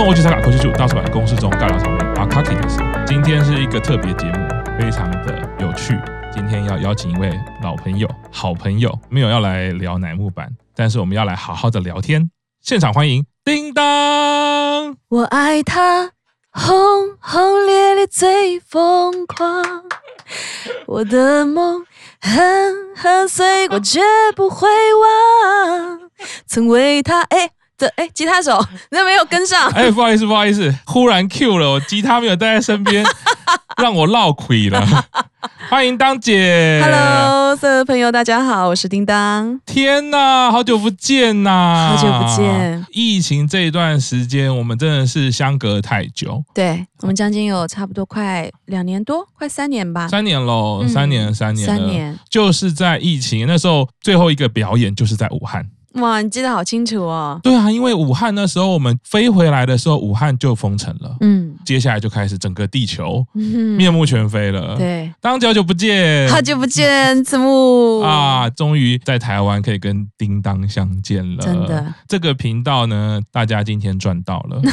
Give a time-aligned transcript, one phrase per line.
[0.00, 2.78] 跟我去参加科技组大出版公司中尬聊场面阿卡奇的事。
[3.06, 4.48] 今天是一个特别节目，
[4.78, 5.94] 非常的有趣。
[6.32, 7.30] 今天要邀请一位
[7.62, 12.30] 老朋友、好朋友，没有要来聊乃木坂，但是我们要来好好的聊天。
[12.62, 16.12] 现场欢迎叮当，我爱他，
[16.50, 19.84] 轰轰烈烈最疯狂，
[20.86, 21.84] 我的梦
[22.22, 24.00] 狠狠碎，过绝
[24.34, 26.00] 不会忘，
[26.46, 27.50] 曾为他哎。
[27.80, 29.70] 对，哎，吉他手，那没有跟上。
[29.70, 33.02] 哎，不好意思，不好意思，忽然 Q 了，我吉他没有带在身边，
[33.80, 34.86] 让我落亏了。
[35.70, 39.58] 欢迎当姐，Hello，所有朋友，大家好，我是叮当。
[39.64, 41.96] 天哪，好久不见呐！
[41.96, 42.84] 好久不见。
[42.90, 46.42] 疫情这一段时间，我们真的是相隔太久。
[46.52, 50.08] 对，我们将近有差不多快两年多，快三年吧。
[50.08, 55.64] 三年喽，三年，三年，三年，就是在疫情那时候，最后一个表演就是在武汉。
[55.94, 57.40] 哇，你记得好清楚哦！
[57.42, 61.16] 对啊，因为武汉那时候我们飞回来的时候，武汉就封城了。
[61.20, 63.26] 嗯，接下来就开始整个地球
[63.76, 64.76] 面目全非了。
[64.76, 71.42] 对，当久久不见，好久不见，子木 啊，终于在台湾可以跟叮当相见了。
[71.42, 74.62] 真的，这个频道呢，大家今天赚到了。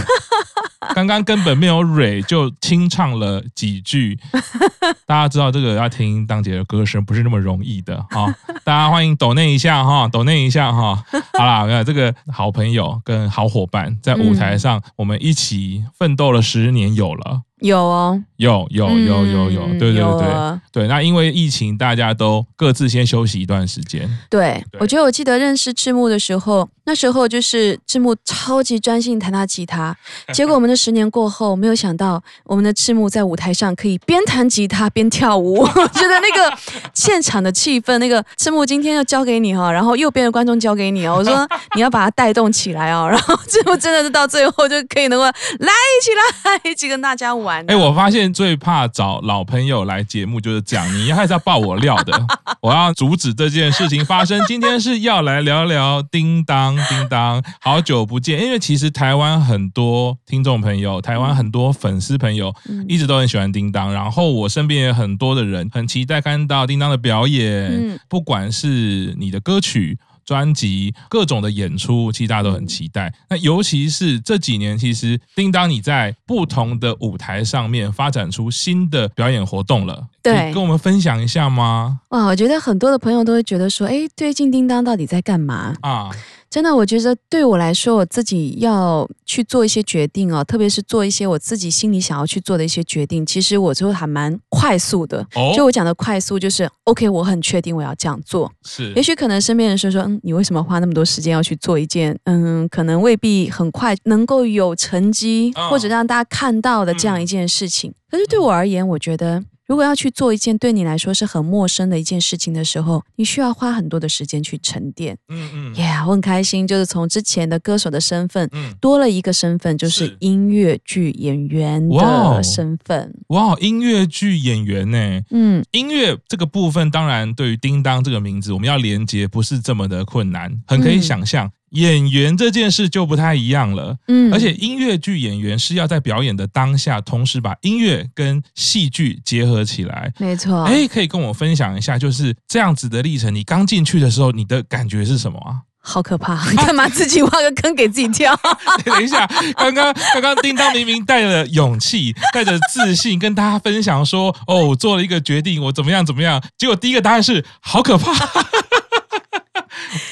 [0.98, 4.18] 刚刚根本没有蕊，就清唱了几句。
[5.06, 8.26] 大家知道这个要听当姐的歌声不是那么容易的哈。
[8.64, 10.96] 大家欢迎抖内一下哈，抖内一下哈。
[11.38, 17.44] 好啦，这个好朋友跟好伙伴在舞台上，我们一起奋斗了十年有了。
[17.60, 20.88] 有哦，有有有有有，对对对对。
[20.88, 24.08] 那因为疫情，大家都各自先休息一段时间。
[24.30, 29.96] 对，我觉得我记得认识赤木的时候，那时候就是赤木超级专心弹他吉他。
[30.32, 35.62] 结果我们的十年过后，没有想到我们的赤木在舞台上可以边弹吉他边跳舞。
[35.66, 36.56] 我觉得那个
[36.94, 41.16] 现场的气氛，那个赤木今天要交给你哈，然后右边的观众交给你哦。
[41.18, 47.66] 我说 你要把它带动起来哦，然后赤木真的是到最后就可以能够来一起来一起跟大家舞。
[47.68, 52.28] 哎，我发现最怕找老朋友来节目就是这样，你还是要爆我料的，
[52.62, 54.44] 我要阻止这件事情发生。
[54.46, 58.44] 今天是要来聊聊叮当，叮当，好久不见。
[58.44, 62.54] 因为其实台湾很多听众朋友，台湾很多粉丝朋友
[62.88, 69.98] 一直都很喜欢叮当，然后我身边也很多的人很期待看到叮当的表演，不管是你的歌曲。
[70.28, 73.12] 专辑各种的演出，其实大家都很期待。
[73.30, 82.02] 那尤其是这几年，其实叮当你在不同的舞台上面发展出新的表演活动了，对，跟我们分享一下吗？
[82.10, 86.10] 哇，我觉得很多的朋友都会觉得说，哎，最近叮当到底在干嘛啊？
[86.50, 93.26] 真的，我觉得对我来说，我自己要去做一些决定哦，特别是做一些我自己心里想要去做的一些决定。
[93.26, 98.52] 其实我就还蛮快速的，哦、就我讲的快速，就是 OK，我很确定我要这样做。
[98.64, 107.94] 是，也许可能身边人说说，嗯，你为什么花那么多时间要去做一件，嗯，可能未必很快能够有成绩，或者让大家看到的这样一件事情。
[108.10, 109.44] 可是对我而言，我觉得。
[109.68, 115.18] 如果要去做一件对你来说是很陌生的一件事情的时候，你需要花很多的时间去沉淀。
[115.28, 123.14] 嗯嗯，Yeah，我很开心，就是从之前的歌手的身份，嗯，多了一个身份，就是音乐剧演员的身份。
[123.28, 125.22] 哇，哇，音乐剧演员呢？
[125.32, 131.46] 嗯，音乐这个部分，当然对于叮当这个名字，我们要连接不是这么的困难，很可以想象。
[131.46, 140.64] 嗯演员这件事就不太一样了，嗯，而且音乐剧演员是要在表演的当下，同时把音乐跟戏剧结合起来，没错。
[140.64, 143.34] 哎，可以跟我分享一下，就是这样子的历程。
[143.34, 145.62] 你刚进去的时候，你的感觉是什么啊？
[145.80, 146.36] 好可怕！
[146.56, 148.38] 干嘛自己挖个坑给自己跳？
[148.84, 149.26] 等一下，
[149.56, 158.12] 刚刚刚刚叮当明明带着勇气，带着自信跟大家分享说：“哦，我做了一个决定，我怎么样怎么样。”结果第一个答案是好可怕。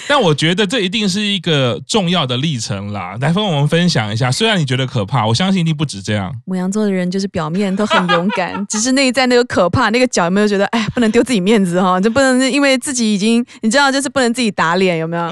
[0.07, 4.31] 但我觉得这一定是一个重要的历程啦，来跟我们分享一下。
[4.31, 6.33] 虽然你觉得可怕，我相信一定不止这样。
[6.45, 15.31] 牡羊座的人就是表面都很勇敢，只是内在那个可怕，那个脚有没有觉得，哎，不能丢自己面子哈，就不能因为自己已经，你知道，就是不能自己打脸，有没有？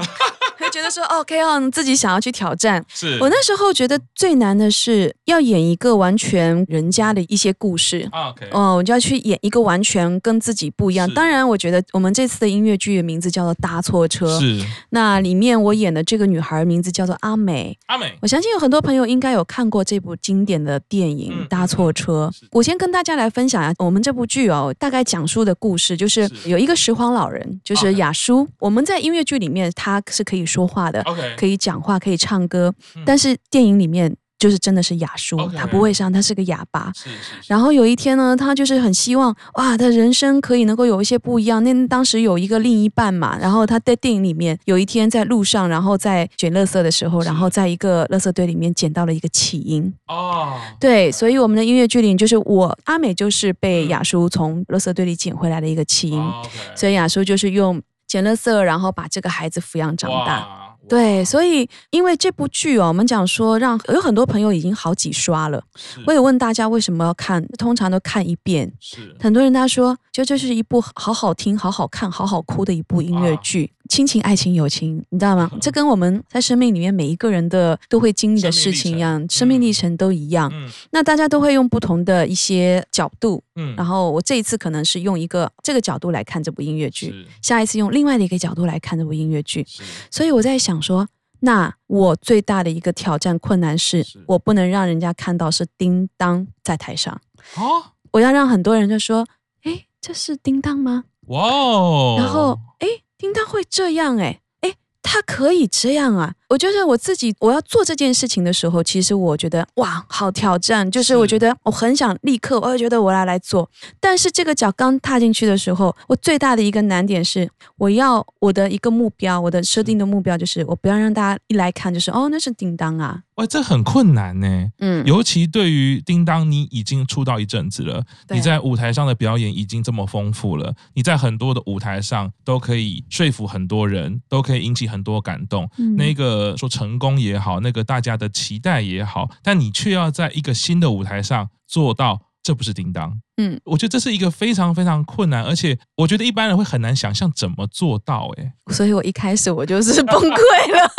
[0.74, 2.84] 会觉得说 OK 哦，自己想要去挑战。
[2.88, 8.08] 是我那时候觉得最难的是要演一个完全人家的一些故事。
[8.10, 11.08] OK，哦，我就要去演一个完全跟自己不一样。
[11.14, 14.36] 当然，我觉得我们这次的音乐剧的名字叫做《搭错车》。
[14.40, 14.66] 是。
[14.90, 17.76] 那里面我演的这个女孩名字叫做阿美。
[17.86, 18.12] 阿美。
[18.20, 22.28] 我相信有很多朋友应该有看过这部经典的电影《搭错车》。
[22.50, 28.48] 我先跟大家来分享一下我们这部剧哦，大概讲述的故事就是有一个拾荒老人，就是雅叔。
[28.58, 31.04] 我们在音乐剧里面他是可以说话的，
[31.36, 32.72] 可以讲话，可以唱歌，
[33.04, 36.92] 但是电影里面就是真的是哑叔，okay, 他不会唱，他是个哑巴。
[36.94, 37.46] 是是是。
[37.46, 41.64] 然后有一天呢，他就是很希望哇，他人生可以能够有一些不一样。
[41.64, 49.90] 那当时有一个另一半嘛，然后他在电影里面有一天在路上，然后在捡垃圾的时候，然后在一个垃圾堆里面捡到了一个弃婴。
[50.08, 50.60] 哦。
[50.78, 57.80] 对，所以我们的音乐剧里就是我阿美就是被雅叔从垃圾堆里捡回来的一个起因，哦 okay，所以雅叔就是用
[58.14, 60.46] 捡垃圾，然后把这个孩子抚养长大。
[60.88, 65.60] 对，所以因为这部剧哦，我们讲说让有很多朋友已经好几刷了。
[66.06, 68.70] 我也问大家为什么要看，通常都看一遍。
[68.78, 73.72] 是很多人他说，就这是一部好好听、好好看、好好哭的一部音乐剧。
[73.84, 75.50] 啊亲情、爱情、友情，你知道吗？
[75.60, 80.50] 这跟我们在生命里面每一个人的都会经历的事情一样，生命历程，程都一样。
[80.54, 80.66] 嗯。
[80.90, 83.42] 那大家都会用不同的一些角度。
[83.56, 83.76] 嗯。
[83.76, 89.66] 然后我这一次可能是用一个这个角度来看这部音乐剧，下一次用另外的一个角度来看这部音乐剧。
[90.10, 91.06] 所以我在想说，
[91.40, 97.20] 那我最大的一个挑战困难是，是我不能让人家看到是叮当在台上。
[97.56, 97.92] 哦。
[98.12, 99.26] 我要让很多人就说
[99.64, 102.16] ：“哎，这是叮当吗？”哇哦。
[102.18, 102.88] 然后，哎。
[103.16, 106.34] 叮当会这样哎哎，他可以这样啊！
[106.48, 110.88] 我觉得我自己我要做这件事情的时候，其实我觉得哇，好挑战。
[110.90, 113.68] 就是我觉得我很想立刻，我也觉得我要来做。
[113.98, 123.20] 但是这个脚刚踏进去的时候，我最大的一个难点是，我要我的一个目标，我的设定的目标就是，我不要让大家一来看就是哦，那是叮当啊。
[123.36, 124.68] 哇，这很困难呢。
[124.78, 135.68] 嗯，尤其对于叮当，你已经出道一阵子了，你在舞台上的表演已经这么丰富了，你在很多的舞台上都可以说服很多人，都可以引起很多感动。
[135.78, 143.20] 嗯，那个说成功也好，那个大家的期待也好，但你却要在一个新的舞台上做到，这不是叮当。
[143.36, 148.30] 嗯，我觉得这是一个非常非常困难，而且我觉得一般人会很难想象怎么做到。
[148.36, 150.90] 哎，所以我一开始我就是崩溃了。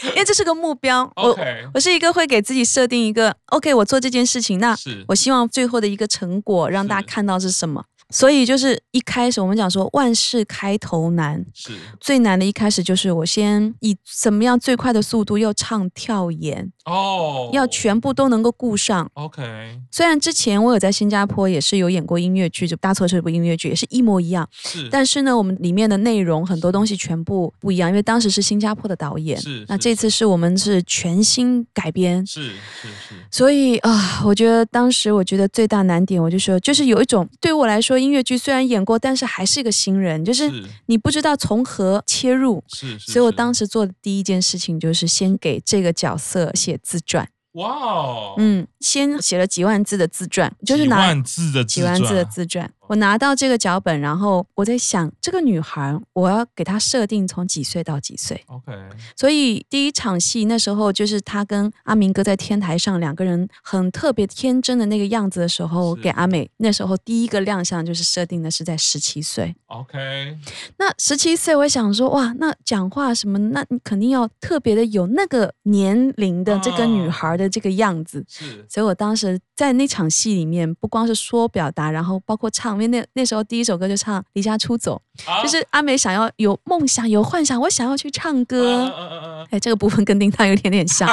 [0.02, 1.38] 因为这是个目标.我
[1.74, 4.74] 我是一个会给自己设定一个 OK，我做这件事情，那
[5.06, 7.84] 我希望最后的一个成果让大家看到是什么。
[8.10, 11.72] 所以就是一开始我们讲说万事开头难，是。
[12.00, 19.10] 最难的一开始就是我先以怎么样最快的速度又唱跳演哦，要全部都能够顾上。
[19.14, 19.42] OK，
[19.90, 30.30] 虽然之前我有在新加坡也是有演过音乐剧，就搭错车这部音乐剧也是一模一样，是，但是呢，我们里面的内容很多东西全部不一样，因为当时是新加坡的导演，是，那这次是。
[30.30, 37.98] 我们是全新改编，是是是，所以啊，我觉得当时我觉得最大难点，我就说就是有一种对于我来说。
[37.98, 40.50] 音乐剧虽然演过，但是还是一个新人，就是
[40.86, 47.28] 你不知道从何切入，是，是，是，所以我当时做的第一件事情就是先给这个角色写自传。
[47.52, 52.70] 哇哦，嗯，先写了几万字的自传，就是拿几万字的几万字的自传。
[52.90, 58.72] 我拿到这个脚本，然后我在想，这个女孩，我要给她设定从几岁到几岁？OK。
[59.14, 69.54] 所以第一场戏那时候，就是她跟阿明哥在天台上两个人很特别天真的那个样子的时候，给阿美那时候第一个亮相就是设定的是在十七岁。
[69.68, 70.36] OK。
[70.78, 78.24] 那十七岁，我想说，哇，那讲话什么，那你肯定要特别的有那个年龄的这个女孩的这个样子。
[78.26, 78.66] 是。
[78.68, 82.79] 所以我当时在那场戏里面，不光是说表达，然后包括唱。
[82.82, 85.00] 因为那那时候第一首歌就唱《离家出走》，
[85.30, 88.78] 啊，就是阿美想要有梦想、有幻想，我想要去唱歌。
[88.78, 91.08] 哎，啊啊啊，这个部分跟叮当有点点像。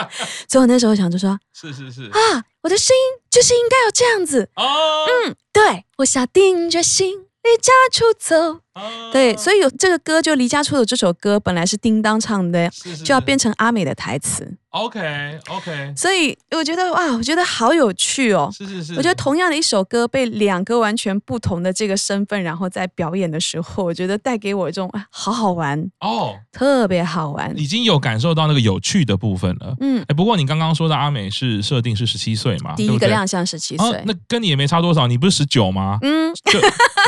[0.48, 4.48] 所以我那时候想就说：是是是啊，我的声音就是应该要这样子。
[4.56, 8.60] 哦，嗯，对，我下定决心离家出走。
[9.12, 14.56] 对，所以有这个歌就《离家出走》这首歌本来是叮当唱的，是是是，就要变成阿美的台词。
[14.70, 18.50] OK OK，所以我觉得哇，我觉得好有趣哦。
[18.56, 27.52] 是是是，我觉得同样的一首歌被两个完全不同的这个身份，然后在表演的时候，我觉得带给我一种啊，好好玩哦，特别好玩。
[27.58, 29.76] 已经有感受到那个有趣的部分了。
[29.80, 32.74] 嗯，哎，不过你刚刚说的阿美是设定是十七岁嘛？
[32.74, 35.98] 第一个亮相十七岁，哦，那跟你也没差多少，你不是十九吗？
[36.00, 36.58] 嗯，就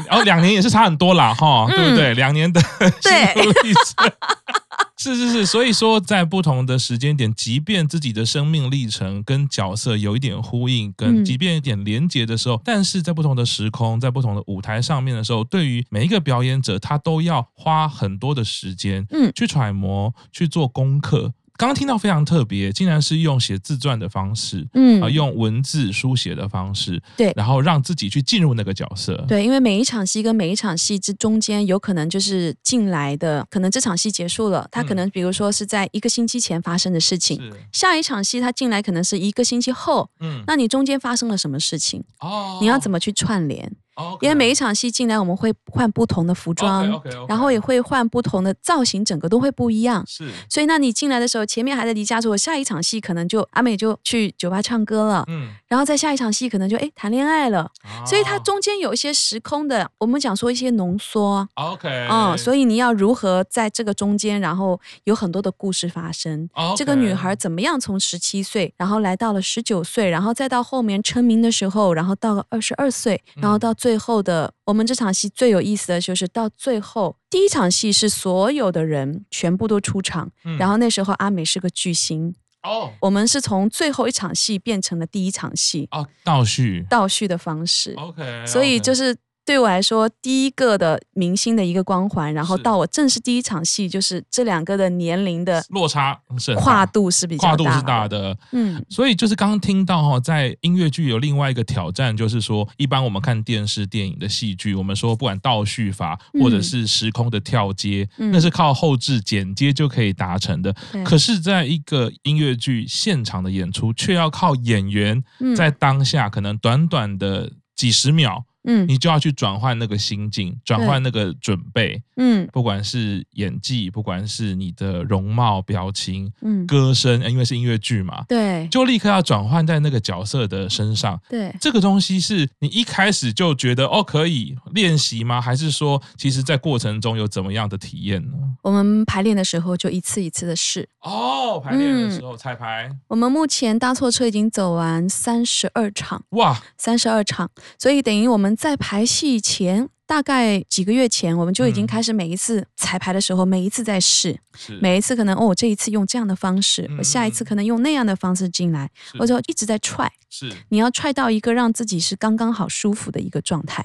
[0.06, 2.14] 然后两年也是差很多啦，哈，对不对？
[2.14, 2.60] 两年的
[3.02, 3.44] 对。
[4.96, 21.34] 是是是，所以说在不同的时间点，即便自己的生命历程跟角色有一点呼应，跟即便有一点连结的时候，但是在不同的时空，在不同的舞台上面的时候，对于每一个表演者，他都要花很多的时间，嗯，去揣摩，去做功课。
[21.56, 24.94] 刚刚听到非常特别，竟然是用写自传的方式，嗯。
[25.00, 42.02] 啊，用文字书写的方式，对，然后让自己去进入那个角色，对，因为每一场戏跟每一场戏之中间，有可能就是进来的，可能这场戏结束了，他可能比如说是在一个星期前发生的事情，嗯、下一场戏他进来可能是一个星期后，嗯，那你中间发生了什么事情？
[42.20, 43.70] 哦，你要怎么去串联？
[43.96, 44.18] ，okay.
[44.22, 47.28] 因为每一场戏进来，我们会换不同的服装，okay, okay, okay.
[47.28, 50.04] 然后也会换不同的造型，整个都会不一样。
[50.06, 66.48] 是，所以那你进来的时候，前面还在离家出走，下一场戏可能就阿美就去酒吧唱歌了，嗯，然后在下一场戏可能就哎谈恋爱了，哦，所以它中间有一些时空的，我们讲说一些浓缩，OK，嗯，所以你要如何在这个中间，然后有很多的故事发生。
[66.76, 88.46] 这个女孩怎么样从十七岁，然后来到了十九岁，然后再到后面成名的时候，然后到了二十二岁，然后到最后的、嗯、我们这场戏最有意思的就是到最后第一场戏是所有的人全部都出场，嗯、然后那时候阿美是个巨星哦，我们是从最后一场戏变成了第一场戏哦，倒叙倒叙的方式 OK，, okay.
[88.46, 89.14] 所以就是。
[89.44, 110.74] 对我来说，第一个的明星的一个光环，然后到我正式第一场戏，就是这两个的年龄的落差是跨度是比较跨度是大的，嗯，所以就是刚刚听到哈，在音乐剧有另外一个挑战，就是说，一般我们看电视电影的戏剧，我们说不管倒叙法或者是时空的跳接，嗯，那是靠后置剪接就可以达成的，
[111.04, 115.22] 可是，在一个音乐剧现场的演出，却要靠演员
[115.54, 118.44] 在当下可能短短的几十秒。
[118.66, 135.38] 嗯，你就要去转换那个心境，转换那个准备，嗯，不管是演技，不管是你的容貌、表情，嗯，歌声，因为是音乐剧嘛，对，就立刻要转换在那个角色的身上，对，这个东西是你一开始就觉得哦可以练习吗？
[135.38, 138.38] 还是说，其实在过程中有怎么样的体验呢？
[138.62, 148.53] 我们排练的时候就一次一次的试，哦，排练的时候彩排，我们目前搭错车已经走完三十二场，哇，三十二场，所以等于我们。
[148.56, 149.88] 在排戏前。
[150.06, 154.38] 大概几个月前，我们就已经开始每一次彩排的时候，嗯、每一次在试，
[154.80, 160.10] 每一次可能哦，我这一次用这样的方式，我、嗯、下一次可能用那样的方式进来，我就一直在踹。
[160.28, 163.84] 是，你要踹到一个让自己是刚刚好舒服的一个状态，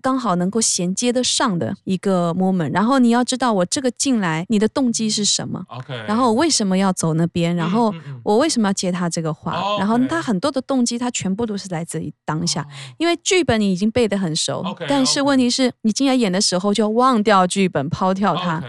[0.00, 2.72] 刚好能够衔接得上的一个 moment。
[2.72, 7.56] 然后你要知道我这个进来，你的动机是什么？Okay、然后我为什么要走那边？
[7.56, 9.60] 然后我为什么要接他这个话？
[9.60, 12.66] 嗯、然后他很多的动机，他全部都是来自于当下，哦、
[12.98, 15.60] 因为剧本你已经背得很熟，哦、但是问题是。
[15.60, 18.64] 是你进来演的时候就忘掉剧本，抛掉它。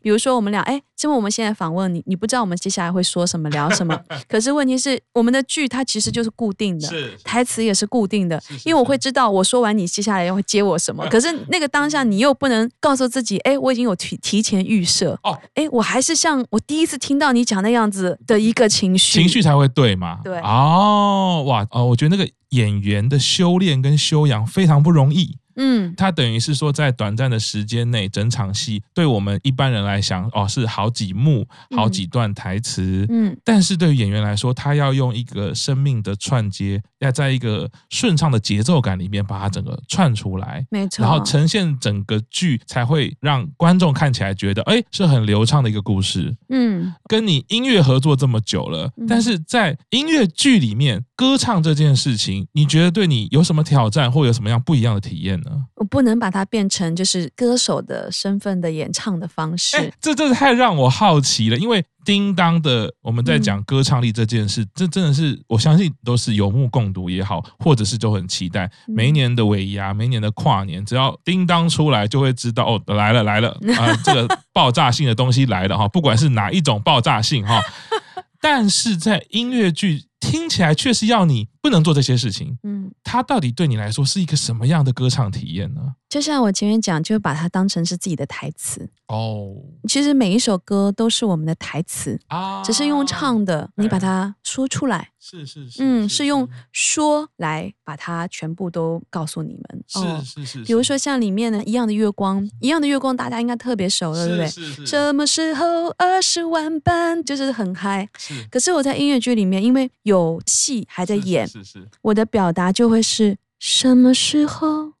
[0.00, 4.00] 比如说我们俩，哎，这么我们现在访问你，你不知道我们接下来会说什么，聊什么。
[4.28, 6.88] 可是问题是，我们的剧它其实就是固定的，
[7.24, 11.04] 台词也是固定的，因为我会知道我说完你接下来要会接我什么。
[11.10, 20.20] 可是那个当下你又不能告诉自己，哎，我已经有提提前预设，哦，哎，我还是像我第一次听到你讲那样子的一个情绪，情绪才会对嘛？
[20.22, 25.38] 对，哦，哇，哦，我觉得那个演员的修炼跟修养非常不容易。
[25.56, 33.06] 嗯，他等于是说，在短暂的时间内，整场戏对我们一般人来讲，哦，是好几幕、好几段台词。
[33.08, 46.36] 嗯，但是对于演员来说，他要用一个生命的串接，要在一个顺畅的节奏感里面把它整个串出来，没错，然后呈现整个剧，才会让观众看起来觉得，哎，是很流畅的一个故事。
[46.50, 55.64] 嗯，跟你音乐合作这么久了，但是在音乐剧里面歌唱这件事情，你觉得对你有什么挑战，或有什么样不一样的体验呢？
[55.76, 61.56] 我不能把它变成就是歌手的身份的演唱的方式，欸、这真的太让我好奇了。
[61.56, 77.60] 因为叮当的我们在讲歌唱力这件事，嗯、这真的是我相信都是有目共睹也好，或者是就很期待每一年的尾牙，每一年的跨年，只要叮当出来，就会知道哦，来了来了啊、呃，这个爆炸性的东西来了哈，不管是哪一种爆炸性哈，
[78.40, 80.04] 但是在音乐剧。
[80.20, 85.80] 听起来确实要你不能做这些事情，嗯，它到底对你来说是一个什么样的歌唱体验呢？
[86.08, 89.56] 就像我前面讲，就把它当成是自己的台词哦。
[89.88, 99.84] 其实每一首歌都是我们的台词啊，只是用唱的，你把它说出来，是是是，嗯，是用说来把它全部都告诉你们。
[99.88, 104.48] 是是是，比如说像里面的一样的月光，一样的月光，大家应该特别熟了，对不对？
[104.48, 104.86] 是是。
[104.86, 108.08] 什么时候二十万般，就是很嗨。
[108.16, 108.46] 是。
[108.48, 111.86] 可是我在音乐剧里面，因为有戏还在演，是是。
[112.00, 114.94] 我的表达就会是什么时候。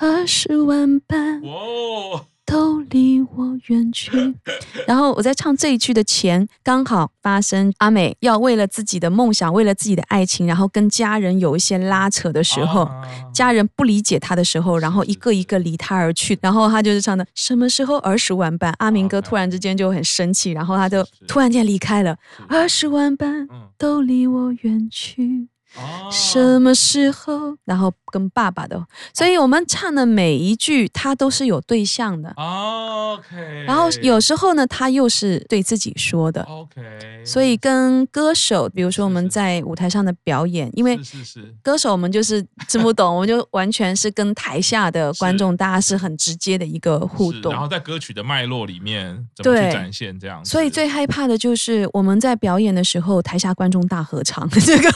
[0.00, 1.42] 二十万般
[2.50, 4.10] 都离我远去，
[4.88, 12.88] 然后我在唱这一句的前，刚好发生阿美要为了自己的梦想，为了自己的爱情，然后跟家人有一些拉扯的时候，
[13.34, 22.16] 家人不理解他的时候，然后一个一个离他而去，然后他就是唱的什么时候儿时玩伴，阿明哥突然之间就很生气，然后他就突然间离开了，
[22.48, 25.48] 儿时玩伴都离我远去。
[25.78, 27.56] 哦、什么时候？
[27.64, 28.82] 然后跟爸爸的，
[29.14, 32.32] 所以我们唱的每一句，他都是有对象的。
[32.36, 33.64] 哦、OK。
[33.66, 36.42] 然后有时候呢，他又是对自己说的。
[36.42, 36.82] OK。
[37.24, 47.52] 所以跟歌手，比如说我们在舞台上的表演，是是是，因为是是歌手，我们就是听不懂，我们就完全是跟台下的观众，大家是很直接的一个互动。
[47.52, 50.50] 然后在歌曲的脉络里面，怎么去展现这样子？
[50.50, 54.90] 所以最害怕的就是我们在表演的时候，台下观众大合唱这个。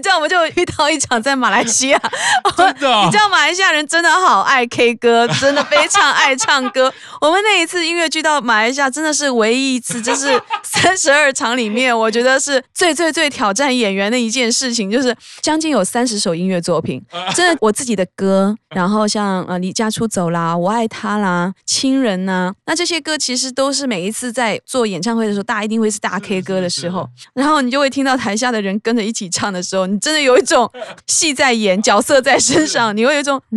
[0.00, 2.00] 你知道，我们就遇到一场在马来西亚，
[2.56, 6.90] 真的、哦， 你知道马来西亚人真的好爱 K 歌，真的非常爱唱歌。
[7.20, 17.02] 我们那一次音乐剧到马来西亚，真的是唯一一次，就是三十二场里面，我觉得是最最最挑战演员的一件事情，就是将近有三十首音乐作品，
[17.34, 29.89] 真的我自己的歌，然后像呃离家出走啦，我爱他啦，亲人呐、啊，那这些歌其实都是每一次在做演唱会的时候，大家一定会是大 K 歌的时候，然后你就会听到台下的人跟着一起唱的时候。
[29.90, 30.70] 你真的有一种
[31.06, 33.40] 戏在演，角色在身上，你会有一种，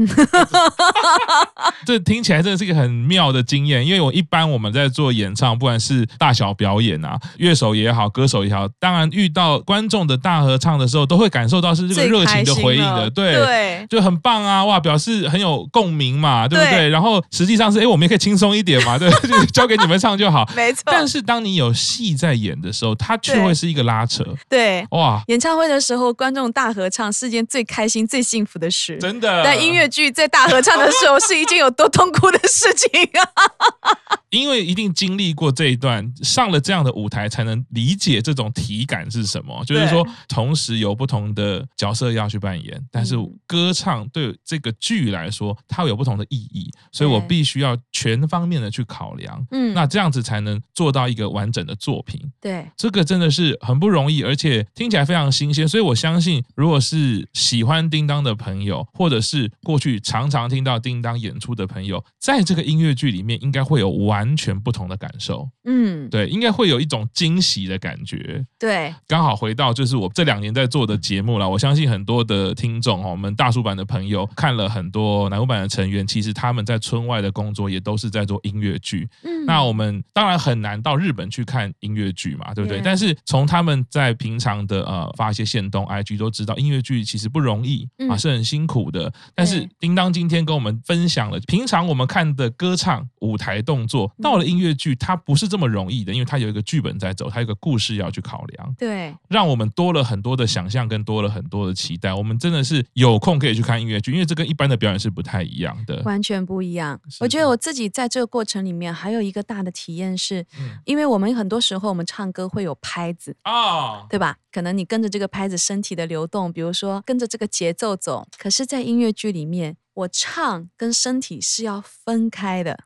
[1.86, 3.86] 这听起来真的是一个很妙的经验。
[3.86, 16.72] 因为我一般我们在做演唱，不管是大小表演啊，乐手也好，歌手也好，当然遇到观众的大合唱的时候，都会感受到是这个热情的回应的，对，对，就很棒啊，哇，表示很有共鸣嘛，对不对？
[16.72, 20.84] 对，然后实际上是，哎，我们也可以轻松一点嘛，对，就交给你们唱就好， 没错。
[20.86, 26.14] 但是当你有戏在演的时候，它却会是一个拉扯，对，哇，演唱会的时候。
[26.14, 29.44] 观众大合唱是件最开心、最幸福的事，真的。
[29.44, 34.18] 但音乐剧在大合唱的时候是一件有多痛苦的事情啊！
[34.30, 39.64] 因为一定经历过这一段，上了这样的舞台，才能理解这种体感是什么。
[39.64, 49.46] 就是说，同时有不同的角色要去扮演，但是歌唱对这个剧来说，它有不同的意义，所以我必须要全方面的去考量。
[49.52, 52.20] 嗯，那这样子才能做到一个完整的作品。
[52.42, 55.68] 对，这个真的是很不容易，而且听起来非常新鲜。
[55.68, 65.50] 所以我相信，如果是喜欢叮当的朋友，或者是过去常常听到叮当演出的朋友，在这个音乐剧里面，应该会有完全不同的感受。
[65.66, 68.46] 嗯，对，应该会有一种惊喜的感觉。
[68.58, 71.50] 对，刚好回到就是我这两年在做的节目了。
[71.50, 79.10] 我相信很多的听众哈，我们大叔版的朋友看了很多南湖版的成员，其实他们在村外的工作也都是在做音乐剧。
[79.24, 82.80] 嗯，那我们当然很难到日本去看音乐剧嘛，对不对？
[82.82, 89.12] 但是从他们在平常的呃发一些线动 IG 都知道，音乐剧其实不容易啊，是很辛苦的。
[89.36, 98.76] 但是叮当今天跟我们分享了，平常我们看的歌唱舞台动作，到了音乐剧，它不是这么容易的，因为它有一个剧本在走，它有一个故事要去考量。
[98.78, 102.14] 对，让我们多了很多的想象，跟多了很多的期待。
[102.14, 107.00] 我们真的是有空可以去看音乐剧，因为这跟一般的表演是不太一样的，完全不一样。
[107.20, 110.46] 我觉得我自己在这个过程里面还有一个大的体验是，
[110.86, 114.38] 因为我们很多时候我们唱歌会有拍子啊，对吧？
[114.52, 118.28] 可能你跟着这个拍子，身体的流动，比如说跟着这个节奏走。
[118.38, 122.80] 可是，在音乐剧里面，我唱跟身体是要分开的，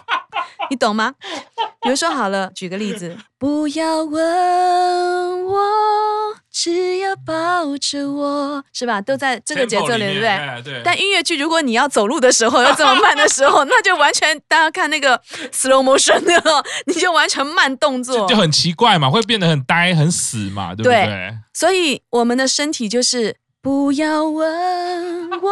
[0.70, 1.14] 你懂吗？
[1.82, 5.62] 比如说好了，举个例子，不要问我，
[6.50, 9.00] 只要抱着我，是吧？
[9.00, 10.62] 都在这个节奏里，对不对？
[10.64, 10.82] 对。
[10.84, 15.16] 但音乐剧，如果你要走路的时候要这么慢的时候，那就完全大家看那个
[15.52, 21.04] slow motion 的，你就完全慢动作，就，就很奇怪嘛，会变得很呆、很死嘛，对不对？
[21.06, 21.38] 对。
[21.52, 25.50] 所以我们的身体就是不要问我。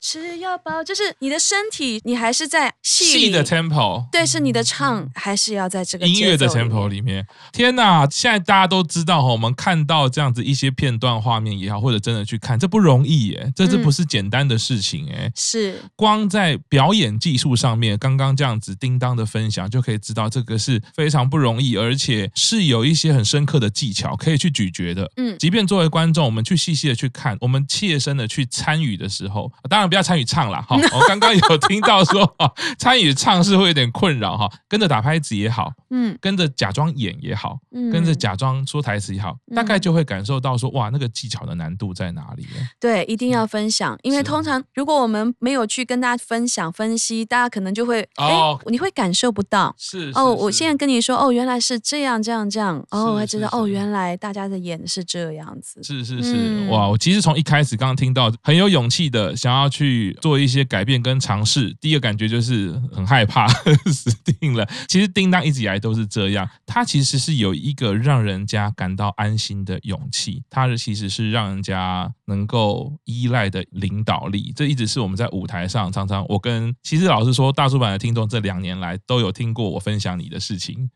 [0.00, 7.26] 只要抱，就是你的身体，你还是在戏的 tempo，对，是你的唱，还是要在这个音乐的 tempo 里面。
[7.52, 15.32] 天哪，现在大家都知道哈，我们看到这样子一些片段画面也好，或者真的去看，这不容易耶，这这不是简单的事情哎、嗯。
[15.36, 25.10] 是，光在表演技术上面，刚刚这样子叮当的分享就可以知道，这个是非常不容易，而且是有一些很深刻的技巧可以去咀嚼的。
[25.18, 29.89] 嗯，即便作为观众，我们去细细的去看，我们切身的去参与的时候，当然。
[29.90, 32.32] 不要参与唱啦哈，我刚刚有听到说，
[32.78, 42.46] 参与唱是会有点困扰哈，跟着打拍子也好，嗯，跟着假装演也好，嗯，跟着假装说台词也好，大概就会感受到说，哇，那个技巧的难度在哪里？
[42.78, 60.16] 对，一定要分享，因为通常如果我们没有去跟大家分享分析，大家可能就会，哦，你会感受不到，是哦，我现在跟你说，哦，原来是这样这样这样，哦，我还知道，哦，原来大家的演是这样子，是是是，哇，我其实从一开始刚刚听到很有勇气的想要去。
[60.20, 63.48] 做一些改变跟尝试，第一个感觉就是很害怕，
[63.90, 64.68] 死定了。
[64.86, 74.52] 其实叮当一直以来都是这样，他其实是有一个让人家感到安心的勇气，他其实是让人家能够依赖的领导力。
[74.54, 80.90] 这一直是我们在舞台上常常，我跟其实老实说，大叔版的听众这两年来都有听过我分享你的事情。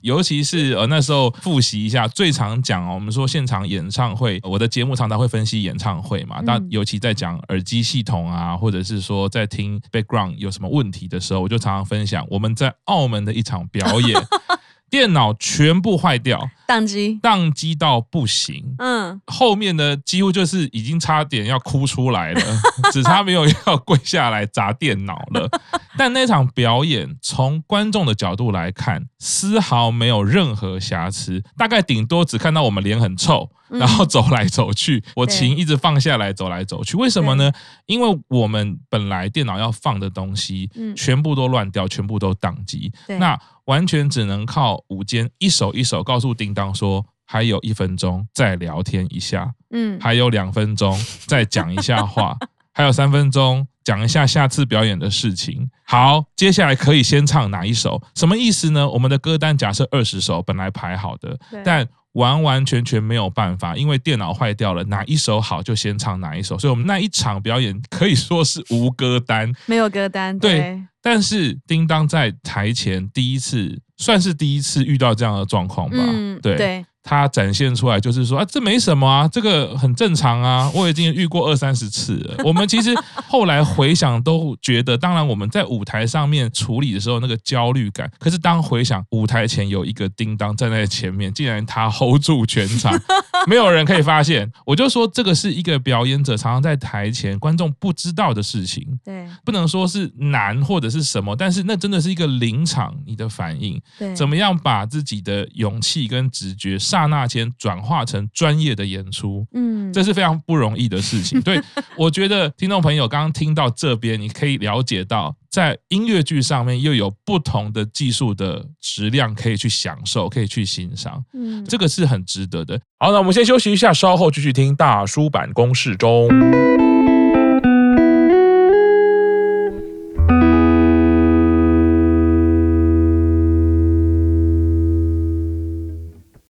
[0.00, 6.40] 尤其是呃那时候复习一下，最常讲哦，我们说现场演唱会，我的节目常常会分析演唱会嘛。
[6.46, 14.27] 但尤其在讲耳机系统啊，或者是说在听 background 有什么问题的时候，我就常常分享我们在澳门的一场表演。
[14.90, 18.74] 电脑全部坏掉，宕机，宕机到不行。
[18.78, 22.40] 嗯，后面呢，几乎就是已经差点要哭出来了，
[22.90, 25.46] 只差没有要跪下来砸电脑了。
[25.98, 33.50] 但那场表演从观众的角度来看，丝毫没有任何瑕疵，大概顶多只看到我们脸很臭。
[33.70, 36.96] 然后走来走去，我琴一直放下来，走来走去。
[36.96, 37.52] 为什么呢？
[37.84, 42.90] 因为我们本来电脑要放的东西，全部都乱掉，全部都宕机。
[43.18, 52.36] 那完全只能靠舞间一首一首告诉叮当说，还有一分钟再聊天一下，嗯，还有两分钟再讲一下话，
[52.72, 55.70] 还有三分钟讲一下下次表演的事情。
[55.84, 58.02] 好，接下来可以先唱哪一首？
[58.14, 58.88] 什么意思呢？
[58.88, 70.38] 我们的歌单假设二十首本来排好的，但完完全全没有办法，因为电脑坏掉了，哪一首好就先唱哪一首，所以我们那一场表演可以说是无歌单，没有歌单。
[70.38, 75.96] 对，对，但是叮当在台前第一次，算是第一次遇到这样的状况吧。
[75.98, 76.54] 嗯，对。
[76.54, 82.34] 对他展现出来就是说啊，这没什么啊，这个很正常啊，我已经遇过二三十次了。
[82.44, 82.94] 我们其实
[83.26, 92.92] 后来回想都觉得，当然我们在舞台上面处理的时候那个焦虑感，可是当回想舞台前有一个叮当站在前面，竟然他 hold 住全场，
[93.48, 94.46] 没有人可以发现。
[94.66, 106.97] 我就说这个是一个表演者常常在台前观众不知道的事情，对，不能说是难或者是什么，但是那真的是一个临场你的反应，对，怎么样把自己的勇气跟直觉上。
[106.98, 111.40] 刹那间转化成专业的演出，嗯，这是非常不容易的事情。
[111.42, 111.60] 对，
[111.96, 122.80] 我觉得听众朋友刚刚听到这边，你可以了解到，在音乐剧上面又有不同的技术的质量可以去享受，可以去欣赏，嗯，这个是很值得的。
[122.98, 126.28] 好，那我们先休息一下，稍后继续听大叔版公式中。